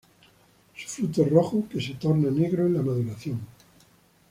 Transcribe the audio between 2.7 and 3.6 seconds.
la maduración.